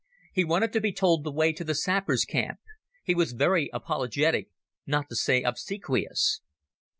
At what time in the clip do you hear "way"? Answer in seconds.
1.31-1.53